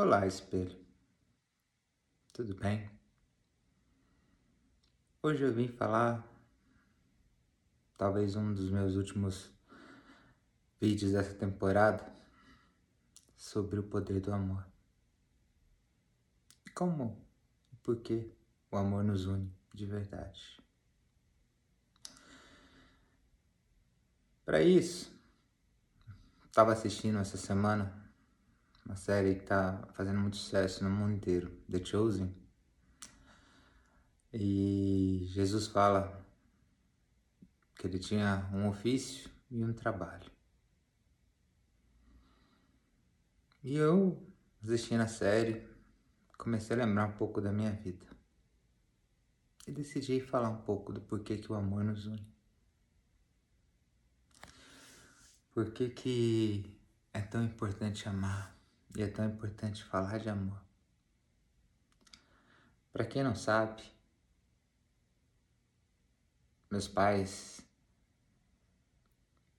[0.00, 0.78] Olá, espelho.
[2.32, 2.88] Tudo bem?
[5.20, 6.24] Hoje eu vim falar,
[7.96, 9.50] talvez um dos meus últimos
[10.80, 12.14] vídeos dessa temporada,
[13.36, 14.64] sobre o poder do amor.
[16.72, 17.20] Como
[17.72, 18.32] e por que
[18.70, 20.62] o amor nos une de verdade.
[24.44, 25.12] Para isso,
[26.46, 28.07] estava assistindo essa semana
[28.88, 32.34] uma série que tá fazendo muito sucesso no mundo inteiro, The Chosen.
[34.32, 36.26] E Jesus fala
[37.74, 40.30] que ele tinha um ofício e um trabalho.
[43.62, 44.26] E eu,
[44.62, 45.68] assistindo a série,
[46.38, 48.06] comecei a lembrar um pouco da minha vida.
[49.66, 52.26] E decidi falar um pouco do porquê que o amor nos une.
[55.52, 56.80] Por que, que
[57.12, 58.57] é tão importante amar?
[58.96, 60.60] E é tão importante falar de amor.
[62.92, 63.82] Para quem não sabe,
[66.70, 67.60] meus pais,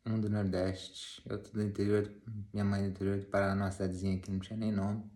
[0.06, 2.12] um do Nordeste, outro do interior,
[2.52, 5.10] minha mãe do interior do Paraná, uma cidadezinha que não tinha nem nome.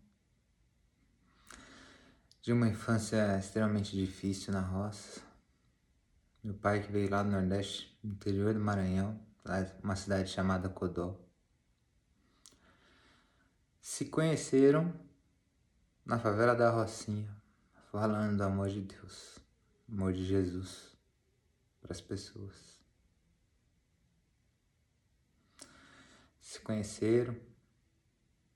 [2.42, 5.22] De uma infância extremamente difícil na roça.
[6.44, 9.20] Meu pai que veio lá do Nordeste, no interior do Maranhão,
[9.82, 11.23] uma cidade chamada Codó
[13.84, 14.98] se conheceram
[16.06, 17.30] na favela da Rocinha,
[17.92, 19.40] falando do amor de Deus,
[19.90, 20.96] amor de Jesus
[21.82, 22.82] para as pessoas.
[26.40, 27.38] Se conheceram,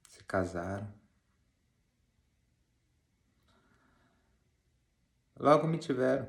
[0.00, 0.90] se casaram.
[5.38, 6.26] Logo me tiveram.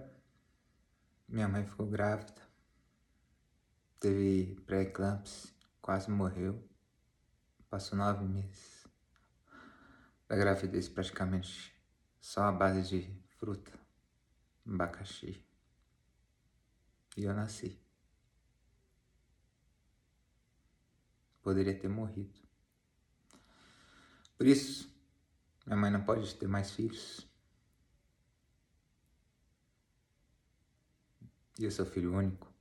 [1.26, 2.42] Minha mãe ficou grávida,
[3.98, 6.62] teve pré-eclâmpsia, quase morreu,
[7.70, 8.79] passou nove meses
[10.30, 11.76] da gravidez praticamente
[12.22, 13.72] só a base de fruta,
[14.66, 15.44] abacaxi.
[17.18, 17.82] E eu nasci.
[21.42, 22.40] Poderia ter morrido.
[24.38, 24.96] Por isso,
[25.66, 27.28] minha mãe não pode ter mais filhos.
[31.58, 32.54] E eu sou filho único.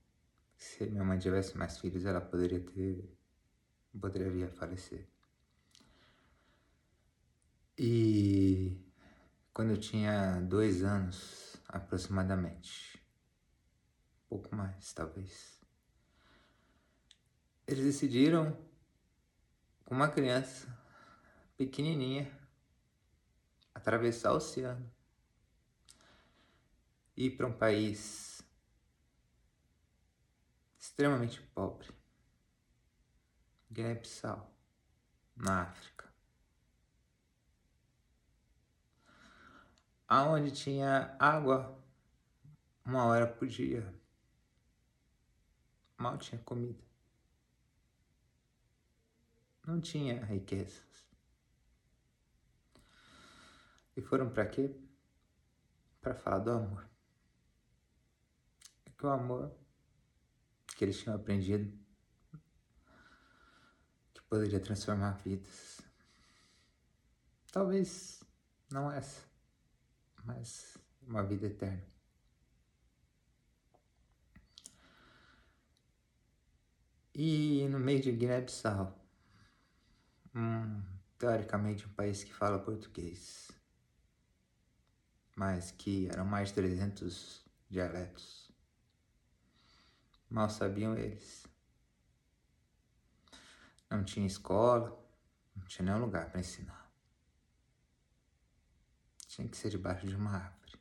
[0.56, 3.14] Se minha mãe tivesse mais filhos, ela poderia ter.
[4.00, 5.06] poderia vir a falecer.
[7.80, 8.76] E
[9.54, 13.00] quando eu tinha dois anos, aproximadamente,
[14.28, 15.60] pouco mais, talvez,
[17.68, 18.58] eles decidiram,
[19.84, 20.66] com uma criança
[21.56, 22.36] pequenininha,
[23.72, 24.90] atravessar o oceano.
[27.16, 28.42] E ir para um país
[30.80, 31.88] extremamente pobre,
[33.70, 34.52] Guiné-Bissau,
[35.36, 35.97] na África.
[40.08, 41.78] Aonde tinha água
[42.84, 43.94] uma hora por dia.
[45.98, 46.82] Mal tinha comida.
[49.66, 51.06] Não tinha riquezas.
[53.94, 54.74] E foram para quê?
[56.00, 56.88] Para falar do amor.
[58.86, 59.54] É que o amor
[60.74, 61.76] que eles tinham aprendido
[64.14, 65.82] que poderia transformar vidas.
[67.52, 68.22] Talvez
[68.70, 69.27] não essa
[70.28, 71.82] mas uma vida eterna.
[77.14, 78.94] E no meio de Guiné-Bissau,
[80.34, 80.82] um,
[81.18, 83.50] teoricamente um país que fala português,
[85.34, 88.52] mas que eram mais de 300 dialetos.
[90.28, 91.46] Mal sabiam eles.
[93.90, 94.90] Não tinha escola,
[95.56, 96.87] não tinha nenhum lugar para ensinar.
[99.38, 100.80] Tinha que ser debaixo de uma árvore.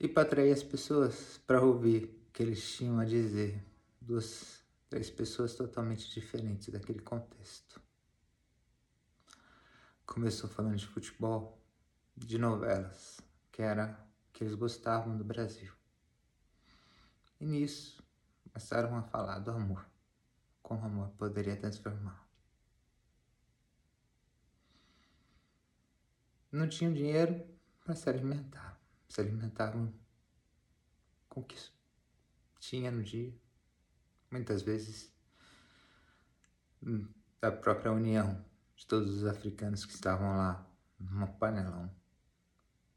[0.00, 3.62] E para atrair as pessoas para ouvir o que eles tinham a dizer.
[4.00, 7.78] Duas, três pessoas totalmente diferentes daquele contexto.
[10.06, 11.62] Começou falando de futebol,
[12.16, 13.20] de novelas,
[13.52, 14.02] que era
[14.32, 15.74] que eles gostavam do Brasil.
[17.38, 18.02] E nisso
[18.44, 19.84] começaram a falar do amor,
[20.62, 22.21] como o amor poderia transformar.
[26.52, 27.44] Não tinham dinheiro
[27.82, 28.78] para se alimentar.
[29.08, 29.92] Se alimentavam
[31.28, 31.56] com o que
[32.60, 33.34] tinha no dia.
[34.30, 35.12] Muitas vezes
[36.82, 37.08] hum,
[37.40, 38.44] da própria união
[38.76, 40.66] de todos os africanos que estavam lá,
[40.98, 41.94] numa panelão,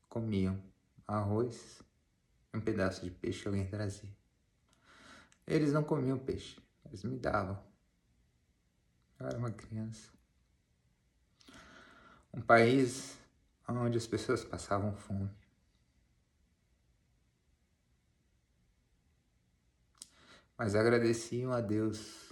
[0.07, 0.61] comiam
[1.07, 1.81] arroz
[2.53, 4.15] e um pedaço de peixe alguém trazia.
[5.45, 7.61] Eles não comiam peixe, eles me davam.
[9.19, 10.11] Eu era uma criança.
[12.33, 13.17] Um país
[13.67, 15.29] onde as pessoas passavam fome.
[20.57, 22.31] Mas agradeciam a Deus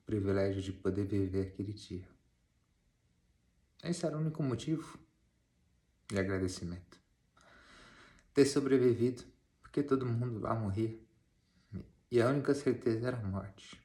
[0.00, 2.08] o privilégio de poder viver aquele dia.
[3.82, 4.98] Esse era o único motivo
[6.08, 6.98] de agradecimento.
[8.32, 9.22] Ter sobrevivido,
[9.60, 10.98] porque todo mundo lá morria.
[12.10, 13.83] E a única certeza era a morte.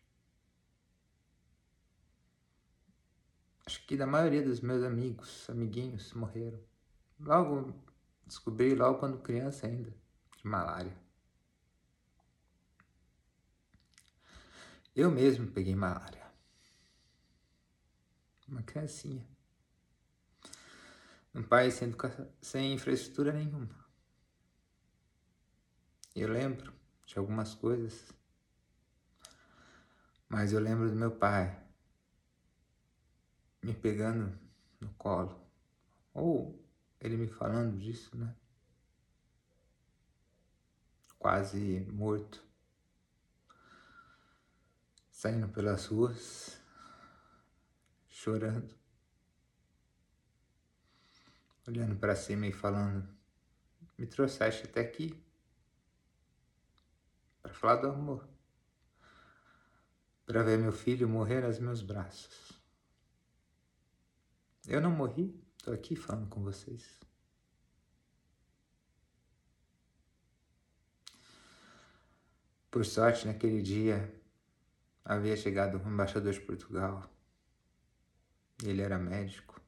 [3.69, 6.59] Acho que da maioria dos meus amigos, amiguinhos, morreram.
[7.19, 7.71] Logo,
[8.25, 9.95] descobri logo quando criança ainda,
[10.35, 10.97] de malária.
[14.95, 16.25] Eu mesmo peguei malária.
[18.47, 19.23] Uma criancinha.
[21.35, 21.95] Um país sem,
[22.41, 23.69] sem infraestrutura nenhuma.
[26.15, 26.73] Eu lembro
[27.05, 28.11] de algumas coisas,
[30.27, 31.68] mas eu lembro do meu pai
[33.61, 34.37] me pegando
[34.79, 35.39] no colo,
[36.13, 36.59] ou
[36.99, 38.35] ele me falando disso, né?
[41.17, 42.41] Quase morto,
[45.11, 46.61] saindo pelas ruas,
[48.09, 48.73] chorando.
[51.67, 53.07] Olhando para cima e falando:
[53.97, 55.21] Me trouxeste até aqui?
[57.41, 58.27] Para falar do amor,
[60.25, 62.58] para ver meu filho morrer aos meus braços.
[64.67, 66.99] Eu não morri, estou aqui falando com vocês.
[72.69, 74.13] Por sorte, naquele dia
[75.03, 77.09] havia chegado o embaixador de Portugal.
[78.63, 79.59] Ele era médico.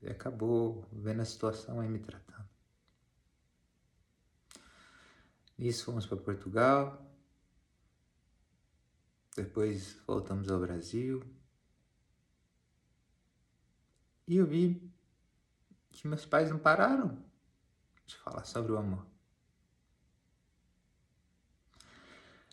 [0.00, 2.48] E acabou vendo a situação e me tratando.
[5.58, 7.04] Nisso fomos para Portugal.
[9.36, 11.22] Depois voltamos ao Brasil.
[14.28, 14.78] E eu vi
[15.90, 17.24] que meus pais não pararam
[18.04, 19.06] de falar sobre o amor.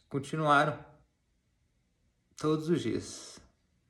[0.08, 0.82] Continuaram
[2.38, 3.42] todos os dias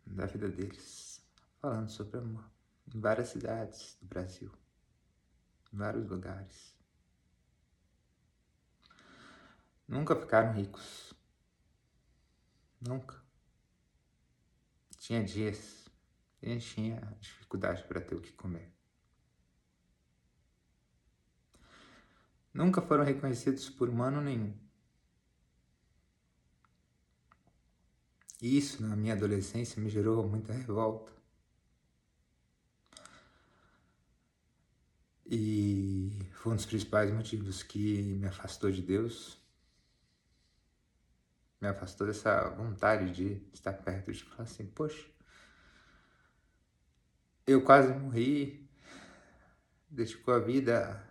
[0.03, 1.23] da vida deles
[1.61, 2.49] falando sobre amor
[2.87, 4.51] em várias cidades do Brasil,
[5.71, 6.75] em vários lugares.
[9.87, 11.13] Nunca ficaram ricos.
[12.81, 13.23] Nunca.
[14.97, 15.84] Tinha dias
[16.49, 18.71] gente tinha dificuldade para ter o que comer.
[22.53, 24.53] Nunca foram reconhecidos por humano nenhum.
[28.41, 31.11] Isso, na minha adolescência, me gerou muita revolta.
[35.25, 39.37] E foi um dos principais motivos que me afastou de Deus,
[41.59, 45.09] me afastou dessa vontade de estar perto, de falar assim: Poxa,
[47.45, 48.69] eu quase morri,
[49.89, 51.03] dedicou a vida,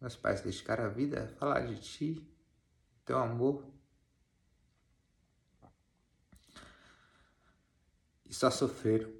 [0.00, 2.34] meus pais dedicaram a vida a falar de ti,
[3.04, 3.64] teu amor.
[8.26, 9.12] E só sofreram.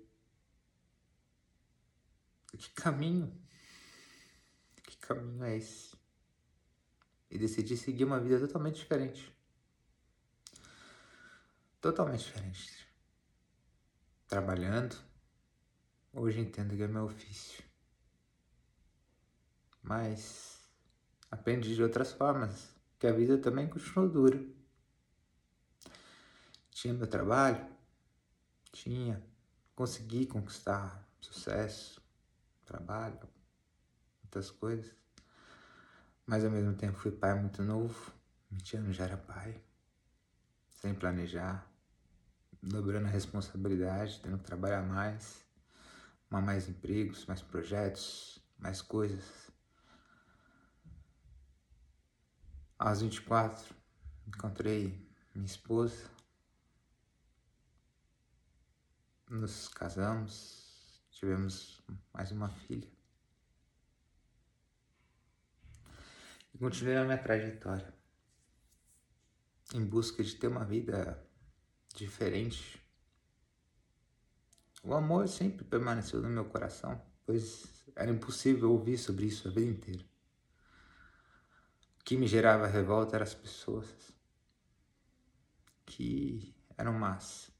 [2.56, 3.40] Que caminho
[5.14, 5.96] caminho é esse?
[7.30, 9.34] E decidi seguir uma vida totalmente diferente.
[11.80, 12.88] Totalmente diferente.
[14.28, 14.96] Trabalhando,
[16.12, 17.62] hoje entendo que é meu ofício.
[19.82, 20.60] Mas
[21.30, 24.42] aprendi de outras formas, que a vida também continuou dura.
[26.70, 27.66] Tinha meu trabalho,
[28.72, 29.22] tinha,
[29.74, 32.00] consegui conquistar sucesso,
[32.64, 33.18] trabalho,
[34.22, 34.94] muitas coisas.
[36.26, 38.12] Mas ao mesmo tempo fui pai muito novo,
[38.50, 39.62] 20 anos já era pai,
[40.68, 41.66] sem planejar,
[42.62, 45.44] dobrando a responsabilidade, tendo que trabalhar mais,
[46.30, 49.50] mais empregos, mais projetos, mais coisas.
[52.78, 53.74] Aos 24,
[54.28, 56.10] encontrei minha esposa,
[59.28, 61.82] nos casamos, tivemos
[62.12, 63.00] mais uma filha.
[66.54, 67.92] e continuei a minha trajetória
[69.72, 71.24] em busca de ter uma vida
[71.94, 72.79] diferente.
[74.82, 79.70] O amor sempre permaneceu no meu coração, pois era impossível ouvir sobre isso a vida
[79.70, 80.04] inteira.
[82.00, 83.86] O que me gerava revolta eram as pessoas
[85.84, 87.50] que eram más,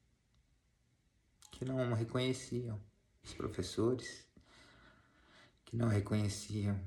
[1.51, 2.81] que não reconheciam
[3.23, 4.27] os professores,
[5.65, 6.81] que não reconheciam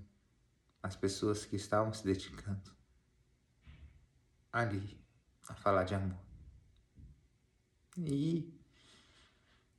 [0.82, 2.72] as pessoas que estavam se dedicando
[4.52, 5.00] ali
[5.48, 6.20] a falar de amor.
[7.98, 8.63] E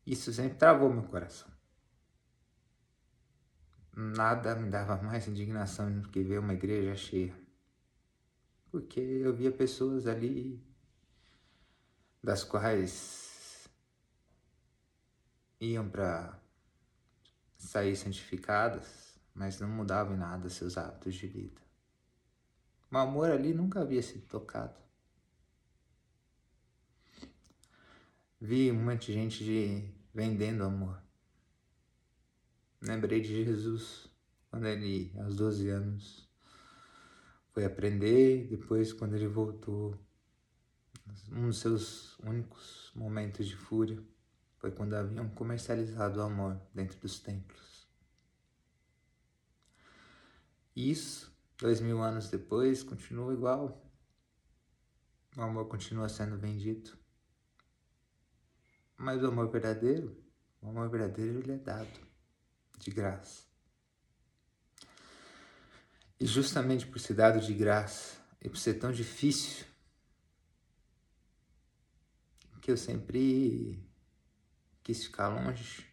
[0.07, 1.49] isso sempre travou meu coração.
[3.97, 7.35] nada me dava mais indignação do que ver uma igreja cheia.
[8.71, 10.61] Porque eu via pessoas ali
[12.23, 13.69] das quais
[15.61, 16.39] iam para
[17.57, 21.61] sair santificadas, mas não mudavam em nada seus hábitos de vida.
[22.91, 24.84] O amor ali nunca havia sido tocado.
[28.47, 31.03] Vi um monte de gente de, vendendo amor.
[32.79, 34.07] Lembrei de Jesus
[34.51, 36.29] quando ele, aos 12 anos,
[37.55, 39.99] foi aprender, depois quando ele voltou,
[41.33, 43.99] um dos seus únicos momentos de fúria
[44.59, 47.89] foi quando haviam comercializado o amor dentro dos templos.
[50.77, 53.91] Isso, dois mil anos depois, continua igual.
[55.35, 57.04] O amor continua sendo vendido.
[59.05, 60.17] Mas o amor verdadeiro,
[60.63, 62.01] o amor verdadeiro ele é dado
[62.79, 63.45] de graça.
[66.19, 69.67] E justamente por ser dado de graça e por ser tão difícil,
[72.63, 73.87] que eu sempre
[74.83, 75.87] quis ficar longe,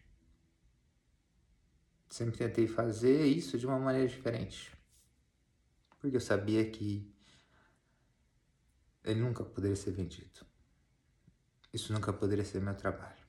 [2.08, 4.72] sempre tentei fazer isso de uma maneira diferente.
[6.00, 7.14] Porque eu sabia que
[9.04, 10.50] ele nunca poderia ser vendido.
[11.72, 13.22] Isso nunca poderia ser meu trabalho.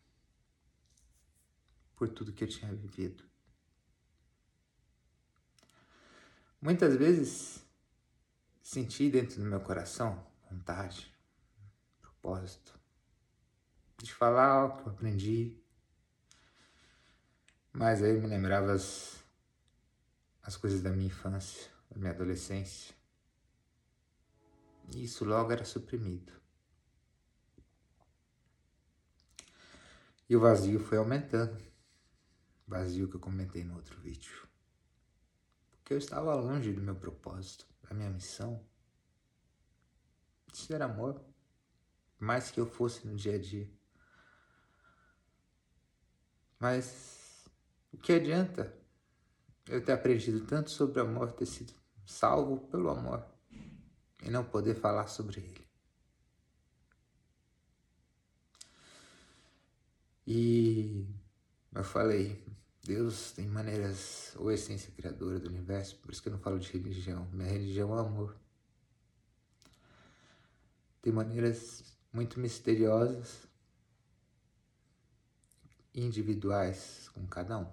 [1.96, 3.24] Por tudo que eu tinha vivido.
[6.62, 7.66] Muitas vezes
[8.62, 11.14] senti dentro do meu coração vontade,
[12.02, 12.84] propósito
[14.04, 15.58] de falar o que eu aprendi,
[17.72, 19.24] mas aí me lembrava as,
[20.42, 22.94] as coisas da minha infância, da minha adolescência.
[24.94, 26.34] E isso logo era suprimido.
[30.34, 31.64] E o vazio foi aumentando.
[32.66, 34.48] Vazio que eu comentei no outro vídeo
[35.86, 38.60] que eu estava longe do meu propósito, da minha missão.
[40.52, 41.24] Isso era amor,
[42.20, 43.70] mais que eu fosse no dia a dia.
[46.58, 47.46] Mas
[47.92, 48.76] o que adianta
[49.68, 51.76] eu ter aprendido tanto sobre amor, ter sido
[52.08, 53.24] salvo pelo amor
[54.24, 55.63] e não poder falar sobre ele?
[60.26, 61.06] E
[61.74, 62.46] eu falei,
[62.84, 66.72] Deus tem maneiras, ou essência criadora do universo, por isso que eu não falo de
[66.72, 67.28] religião.
[67.32, 68.36] Minha religião é amor.
[71.02, 73.48] Tem maneiras muito misteriosas,
[75.94, 77.72] individuais com cada um.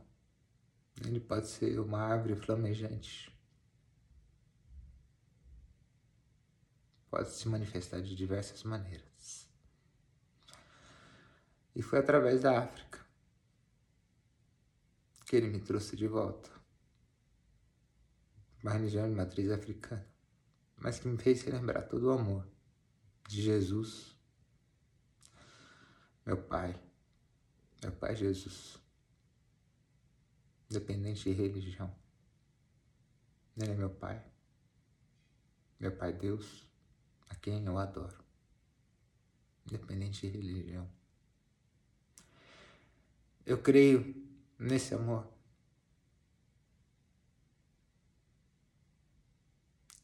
[1.04, 3.34] Ele pode ser uma árvore flamejante.
[7.10, 9.09] Pode se manifestar de diversas maneiras.
[11.74, 13.00] E foi através da África
[15.30, 16.50] que ele me trouxe de volta.
[18.64, 20.04] Uma de matriz africana,
[20.76, 22.44] mas que me fez relembrar todo o amor
[23.28, 24.12] de Jesus,
[26.26, 26.76] meu Pai,
[27.80, 28.82] meu Pai Jesus,
[30.68, 31.94] independente de religião.
[33.56, 34.20] Ele é meu Pai,
[35.78, 36.68] meu Pai Deus,
[37.28, 38.18] a quem eu adoro,
[39.64, 40.99] independente de religião.
[43.44, 44.14] Eu creio
[44.58, 45.26] nesse amor.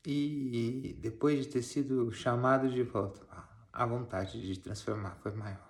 [0.05, 3.27] E depois de ter sido chamado de volta,
[3.73, 5.67] a vontade de transformar foi maior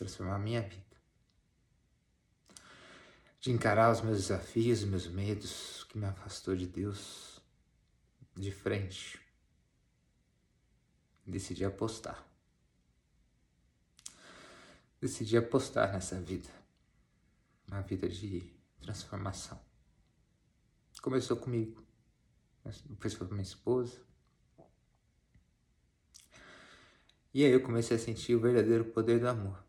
[0.00, 0.96] transformar minha vida.
[3.38, 7.40] De encarar os meus desafios, os meus medos que me afastou de Deus
[8.34, 9.20] de frente.
[11.26, 12.26] Decidi apostar.
[15.00, 16.59] Decidi apostar nessa vida
[17.70, 19.60] uma vida de transformação.
[21.00, 21.82] Começou comigo,
[22.86, 24.02] depois foi minha esposa.
[27.32, 29.64] E aí eu comecei a sentir o verdadeiro poder do amor,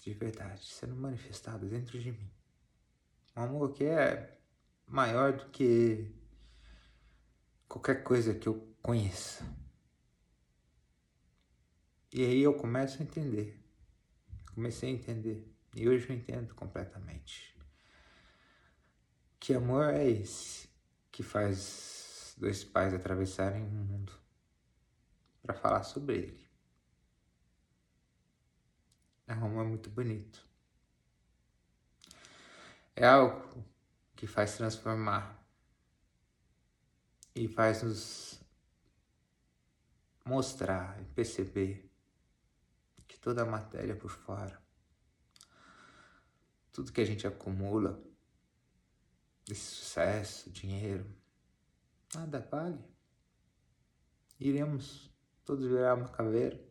[0.00, 2.30] de verdade, sendo manifestado dentro de mim.
[3.36, 4.40] Um amor que é
[4.86, 6.10] maior do que
[7.68, 9.44] qualquer coisa que eu conheça.
[12.12, 13.62] E aí eu começo a entender.
[14.54, 17.56] Comecei a entender e hoje eu entendo completamente.
[19.38, 20.68] Que amor é esse
[21.10, 24.12] que faz dois pais atravessarem o mundo
[25.42, 26.48] para falar sobre ele?
[29.26, 30.46] É um amor muito bonito.
[32.96, 33.64] É algo
[34.16, 35.40] que faz transformar
[37.34, 38.42] e faz nos
[40.24, 41.88] mostrar e perceber
[43.06, 44.67] que toda a matéria por fora
[46.78, 48.00] tudo que a gente acumula
[49.44, 51.12] desse sucesso, dinheiro,
[52.14, 52.78] nada vale.
[54.38, 55.12] Iremos
[55.44, 56.64] todos virar uma caveira.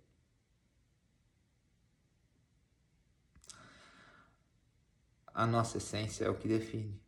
[5.34, 7.04] A nossa essência é o que define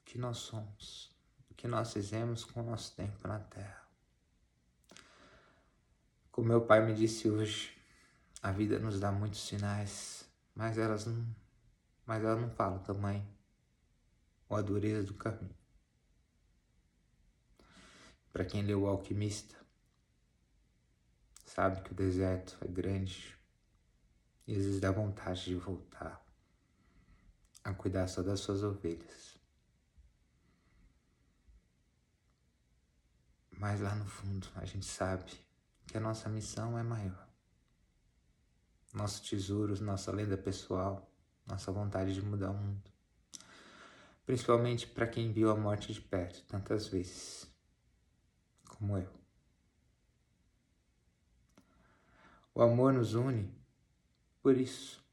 [0.00, 1.10] o que nós somos,
[1.50, 3.88] o que nós fizemos com o nosso tempo na Terra.
[6.30, 7.76] Como meu pai me disse hoje,
[8.40, 10.27] a vida nos dá muitos sinais,
[10.58, 11.36] mas elas não,
[12.04, 13.24] mas ela não fala o tamanho
[14.48, 15.56] ou a dureza do caminho.
[18.32, 19.56] Para quem leu O Alquimista,
[21.46, 23.38] sabe que o deserto é grande
[24.48, 26.20] e às vezes dá vontade de voltar
[27.62, 29.38] a cuidar só das suas ovelhas.
[33.52, 35.30] Mas lá no fundo a gente sabe
[35.86, 37.27] que a nossa missão é maior.
[38.92, 41.10] Nosso tesouro, nossa lenda pessoal,
[41.46, 42.90] nossa vontade de mudar o mundo.
[44.24, 47.50] Principalmente para quem viu a morte de perto tantas vezes,
[48.68, 49.10] como eu.
[52.54, 53.54] O amor nos une
[54.42, 55.04] por isso.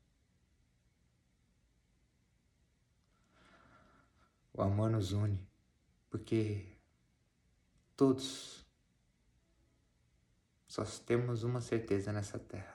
[4.51, 5.45] O amor nos une
[6.09, 6.65] porque
[7.97, 8.65] todos
[10.65, 12.74] só temos uma certeza nessa terra: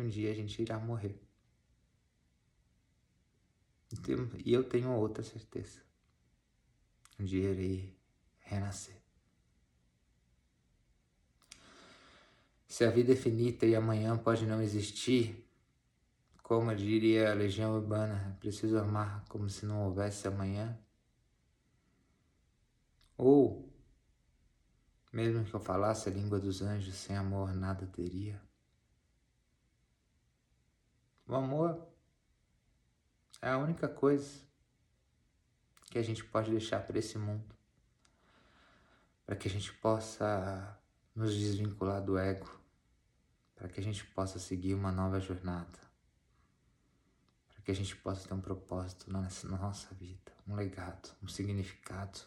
[0.00, 1.20] um dia a gente irá morrer.
[4.44, 5.82] E eu tenho outra certeza:
[7.18, 7.96] um dia irei
[8.38, 9.00] renascer.
[12.66, 15.44] Se a vida é finita e amanhã pode não existir,
[16.42, 20.78] como diria a legião urbana, preciso amar como se não houvesse amanhã.
[23.16, 23.68] Ou
[25.12, 28.40] mesmo que eu falasse a língua dos anjos, sem amor nada teria.
[31.30, 31.86] O amor
[33.40, 34.42] é a única coisa
[35.88, 37.54] que a gente pode deixar para esse mundo,
[39.24, 40.76] para que a gente possa
[41.14, 42.50] nos desvincular do ego,
[43.54, 45.78] para que a gente possa seguir uma nova jornada,
[47.46, 49.20] para que a gente possa ter um propósito na
[49.56, 52.22] nossa vida, um legado, um significado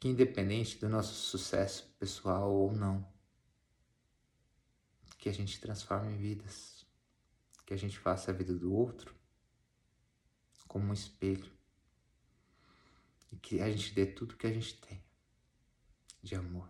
[0.00, 3.06] que independente do nosso sucesso pessoal ou não,
[5.16, 6.73] que a gente transforme vidas,
[7.64, 9.14] que a gente faça a vida do outro
[10.68, 11.52] como um espelho
[13.30, 15.02] e que a gente dê tudo que a gente tem
[16.22, 16.68] de amor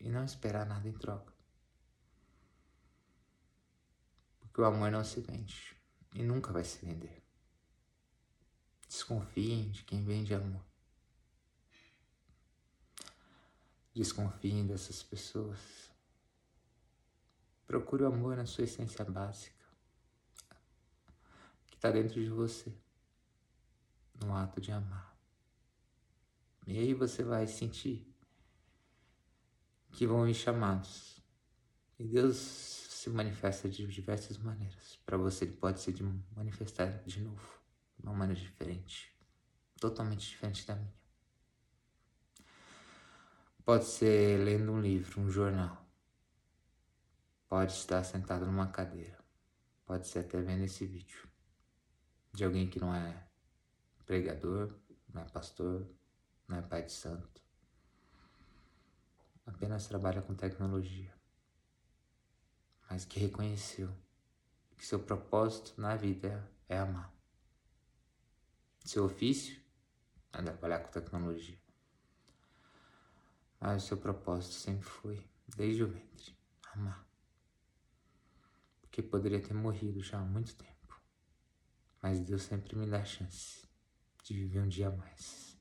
[0.00, 1.32] e não esperar nada em troca.
[4.40, 5.76] Porque o amor não se vende
[6.14, 7.22] e nunca vai se vender.
[8.88, 10.64] Desconfiem de quem vende amor.
[13.94, 15.85] Desconfiem dessas pessoas.
[17.66, 19.64] Procure o amor na sua essência básica,
[21.66, 22.72] que está dentro de você,
[24.20, 25.16] no ato de amar.
[26.66, 28.06] E aí você vai sentir
[29.92, 31.22] que vão vir chamados.
[31.98, 34.98] E Deus se manifesta de diversas maneiras.
[35.06, 35.94] Para você, ele pode se
[36.34, 37.60] manifestar de novo,
[37.98, 39.16] de uma maneira diferente,
[39.80, 40.94] totalmente diferente da minha.
[43.64, 45.85] Pode ser lendo um livro, um jornal.
[47.48, 49.18] Pode estar sentado numa cadeira.
[49.84, 51.28] Pode ser até vendo esse vídeo.
[52.32, 53.26] De alguém que não é
[54.04, 54.74] pregador,
[55.12, 55.88] não é pastor,
[56.48, 57.40] não é pai de santo.
[59.46, 61.14] Apenas trabalha com tecnologia.
[62.90, 63.96] Mas que reconheceu
[64.76, 67.14] que seu propósito na vida é amar.
[68.84, 69.60] Seu ofício
[70.32, 71.58] é trabalhar com tecnologia.
[73.60, 76.36] Mas o seu propósito sempre foi, desde o ventre,
[76.74, 77.05] amar.
[78.96, 80.98] Porque poderia ter morrido já há muito tempo.
[82.00, 83.68] Mas Deus sempre me dá a chance
[84.24, 85.54] de viver um dia a mais.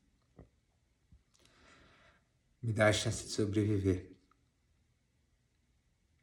[2.63, 4.15] Me dá a chance de sobreviver.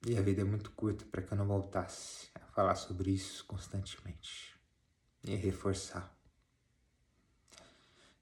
[0.06, 3.44] E a vida é muito curta para que eu não voltasse a falar sobre isso
[3.44, 4.58] constantemente
[5.22, 6.18] e reforçar.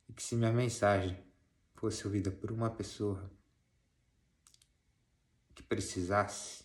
[0.09, 1.17] E que se minha mensagem
[1.77, 3.31] fosse ouvida por uma pessoa,
[5.55, 6.65] que precisasse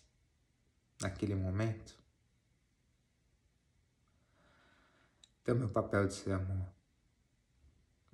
[1.00, 2.05] naquele momento.
[5.46, 6.68] Então, meu papel de ser amor,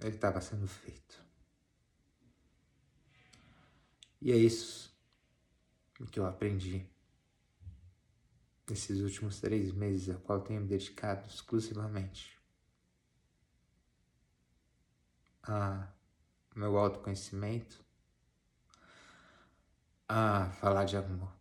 [0.01, 1.19] ele estava sendo feito.
[4.21, 4.95] E é isso
[6.11, 6.87] que eu aprendi
[8.69, 12.39] nesses últimos três meses, a qual tenho me dedicado exclusivamente.
[15.43, 15.91] A
[16.55, 17.83] meu autoconhecimento,
[20.07, 21.33] a falar de amor.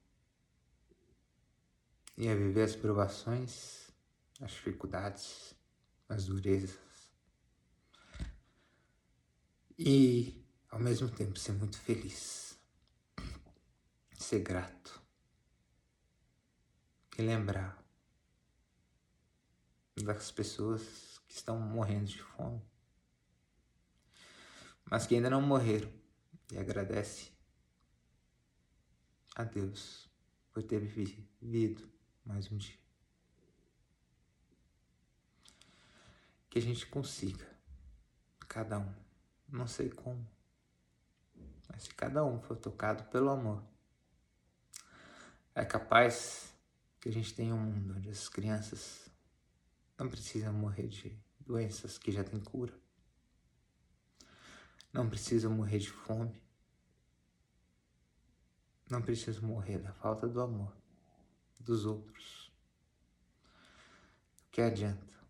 [2.16, 3.92] E a viver as provações,
[4.40, 5.60] as dificuldades,
[6.12, 6.78] as durezas.
[9.78, 12.60] E, ao mesmo tempo, ser muito feliz,
[14.18, 15.02] ser grato
[17.18, 17.82] e lembrar
[20.04, 22.62] das pessoas que estão morrendo de fome,
[24.86, 25.92] mas que ainda não morreram
[26.52, 27.32] e agradece
[29.36, 30.10] a Deus
[30.52, 31.90] por ter vivido
[32.26, 32.81] mais um dia.
[36.52, 37.48] Que a gente consiga,
[38.48, 38.94] cada um,
[39.48, 40.28] não sei como,
[41.70, 43.64] mas se cada um for tocado pelo amor,
[45.56, 46.54] é capaz
[47.00, 49.10] que a gente tenha um mundo onde as crianças
[49.98, 52.78] não precisam morrer de doenças que já têm cura.
[54.92, 56.44] Não precisam morrer de fome.
[58.90, 60.76] Não precisam morrer da falta do amor
[61.58, 62.52] dos outros.
[64.48, 65.21] O que adianta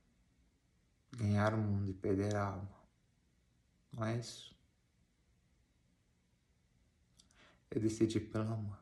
[1.11, 2.81] ganhar o mundo e perder a alma?
[3.91, 4.55] Não é isso?
[7.69, 8.79] Eu decidi pelo amor.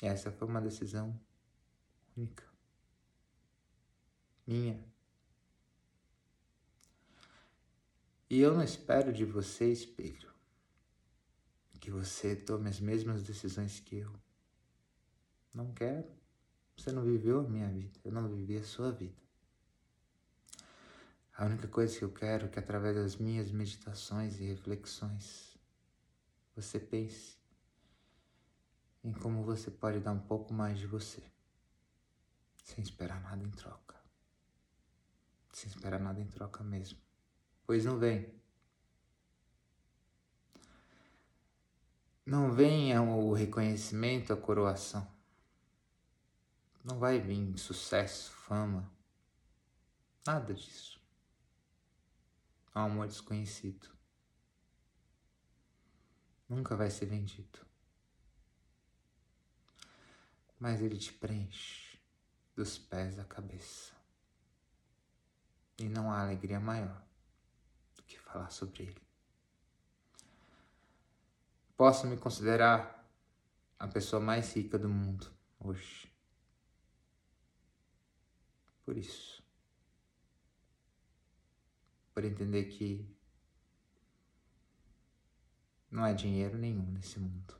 [0.00, 1.18] E essa foi uma decisão
[2.16, 2.44] única.
[4.46, 4.84] Minha.
[8.28, 10.32] E eu não espero de você, espelho,
[11.78, 14.12] que você tome as mesmas decisões que eu.
[15.52, 16.08] Não quero.
[16.76, 19.21] Você não viveu a minha vida, eu não vivi a sua vida.
[21.42, 25.58] A única coisa que eu quero é que através das minhas meditações e reflexões
[26.54, 27.36] você pense
[29.02, 31.20] em como você pode dar um pouco mais de você,
[32.62, 33.96] sem esperar nada em troca.
[35.52, 37.00] Sem esperar nada em troca mesmo.
[37.66, 38.32] Pois não vem.
[42.24, 45.04] Não vem o reconhecimento, a coroação.
[46.84, 48.88] Não vai vir sucesso, fama,
[50.24, 51.01] nada disso.
[52.74, 53.88] Um amor desconhecido.
[56.48, 57.58] Nunca vai ser vendido.
[60.58, 61.98] Mas ele te preenche
[62.54, 63.92] dos pés à cabeça.
[65.78, 67.02] E não há alegria maior
[67.96, 69.02] do que falar sobre ele.
[71.76, 73.08] Posso me considerar
[73.78, 76.12] a pessoa mais rica do mundo hoje
[78.84, 79.41] por isso.
[82.12, 83.08] Por entender que
[85.90, 87.54] não há dinheiro nenhum nesse mundo.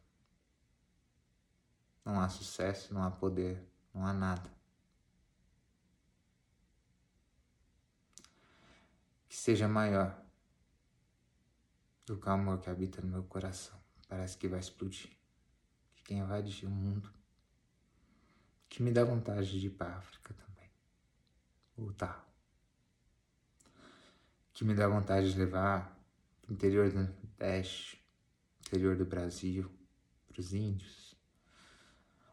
[2.04, 3.62] Não há sucesso, não há poder,
[3.94, 4.50] não há nada.
[9.28, 10.18] Que seja maior
[12.06, 13.78] do que o amor que habita no meu coração.
[14.08, 15.10] Parece que vai explodir.
[15.94, 17.12] Que quem invade o mundo.
[18.68, 20.70] Que me dá vontade de ir para a África também
[21.76, 22.31] voltar.
[24.52, 25.98] Que me dá vontade de levar
[26.42, 28.04] pro interior do Nordeste,
[28.60, 29.70] interior do Brasil,
[30.26, 31.14] para os índios,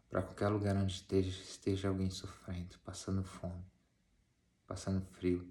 [0.09, 3.65] para qualquer lugar onde esteja, esteja alguém sofrendo, passando fome,
[4.67, 5.47] passando frio,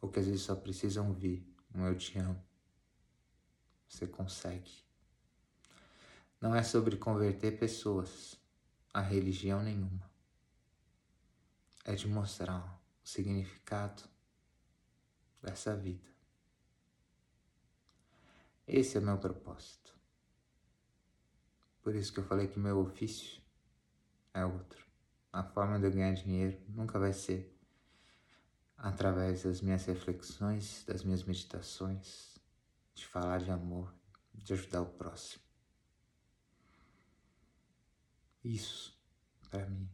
[0.00, 2.42] ou que às vezes só precisam ouvir um eu te amo.
[3.88, 4.70] Você consegue.
[6.40, 8.38] Não é sobre converter pessoas
[8.92, 10.08] a religião nenhuma
[11.88, 14.02] é de mostrar o significado
[15.42, 16.08] dessa vida.
[18.66, 19.96] Esse é o meu propósito.
[21.82, 23.40] Por isso que eu falei que meu ofício
[24.34, 24.86] é outro.
[25.32, 27.58] A forma de eu ganhar dinheiro nunca vai ser
[28.76, 32.38] através das minhas reflexões, das minhas meditações,
[32.94, 33.92] de falar de amor,
[34.34, 35.42] de ajudar o próximo.
[38.44, 38.96] Isso,
[39.50, 39.90] para mim,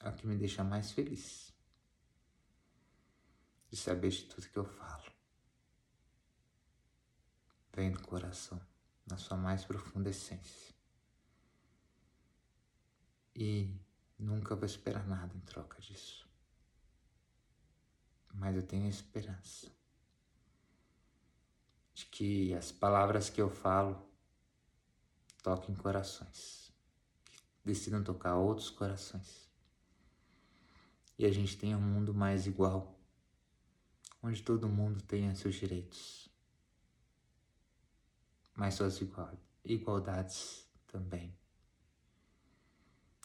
[0.00, 1.52] é o que me deixa mais feliz.
[3.70, 5.12] De saber de tudo que eu falo.
[7.72, 8.60] Vem do coração,
[9.06, 10.74] na sua mais profunda essência.
[13.34, 13.72] E
[14.18, 16.28] nunca vou esperar nada em troca disso.
[18.34, 19.70] Mas eu tenho esperança
[21.94, 24.08] de que as palavras que eu falo
[25.42, 26.72] toquem corações,
[27.24, 29.48] que decidam tocar outros corações
[31.18, 32.97] e a gente tenha um mundo mais igual,
[34.22, 36.28] onde todo mundo tenha seus direitos,
[38.54, 39.00] mas suas
[39.64, 41.36] igualdades também.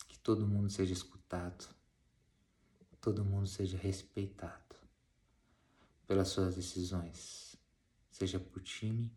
[0.08, 1.68] Que todo mundo seja escutado,
[3.02, 4.76] todo mundo seja respeitado
[6.06, 7.56] pelas suas decisões,
[8.12, 9.12] seja por time,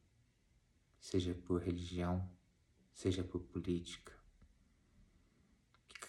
[0.98, 2.28] seja por religião,
[2.92, 4.16] seja por política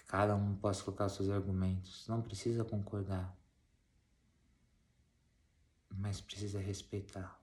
[0.08, 2.08] cada um possa colocar seus argumentos.
[2.08, 3.37] Não precisa concordar,
[5.90, 7.42] mas precisa respeitar.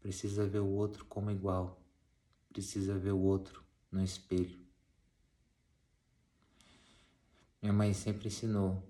[0.00, 1.80] Precisa ver o outro como igual.
[2.52, 4.58] Precisa ver o outro no espelho.
[7.60, 8.82] Minha mãe sempre ensinou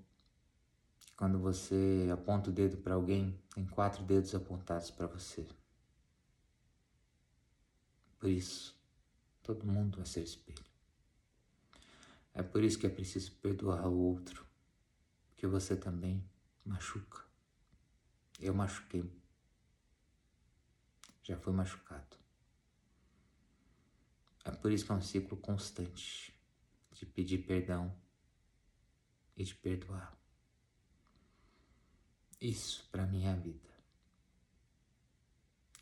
[0.99, 5.47] que quando você aponta o dedo para alguém, tem quatro dedos apontados para você.
[8.19, 8.77] Por isso,
[9.43, 10.65] todo mundo é seu espelho.
[12.35, 14.47] É por isso que é preciso perdoar o outro,
[15.31, 16.23] porque você também
[16.65, 17.28] machuca.
[18.39, 19.11] Eu machuquei.
[21.23, 22.17] Já fui machucado.
[24.45, 26.35] É por isso que é um ciclo constante
[26.93, 27.95] de pedir perdão
[29.37, 30.17] e de perdoar.
[32.41, 33.69] Isso para mim é a vida.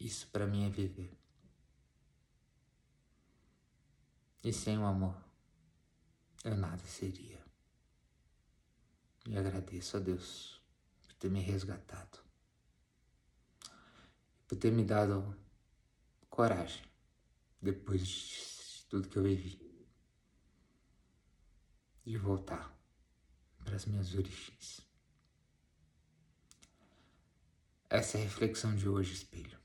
[0.00, 1.16] Isso para mim é viver.
[4.42, 5.16] E sem o amor,
[6.44, 7.44] eu nada seria.
[9.26, 10.60] E agradeço a Deus
[11.02, 12.18] por ter me resgatado,
[14.46, 15.36] por ter me dado
[16.30, 16.84] coragem
[17.60, 19.88] depois de tudo que eu vivi,
[22.04, 22.76] de voltar
[23.64, 24.80] para as minhas origens.
[27.88, 29.58] Essa é a reflexão de hoje, espelho.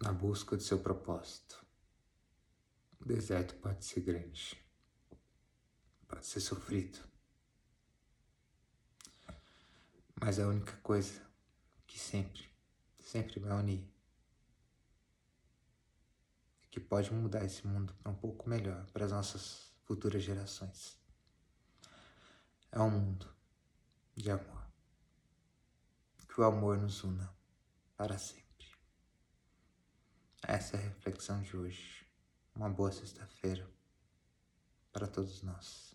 [0.00, 1.64] Na busca do seu propósito.
[3.00, 4.58] O deserto pode ser grande,
[6.08, 6.98] pode ser sofrido,
[10.18, 11.23] mas a única coisa
[11.94, 12.50] que sempre,
[12.98, 13.88] sempre vai unir,
[16.68, 20.98] que pode mudar esse mundo para um pouco melhor para as nossas futuras gerações.
[22.72, 23.32] É um mundo
[24.16, 24.66] de amor.
[26.28, 27.32] Que o amor nos una
[27.96, 28.66] para sempre.
[30.42, 32.04] Essa é a reflexão de hoje.
[32.56, 33.70] Uma boa sexta-feira
[34.92, 35.93] para todos nós.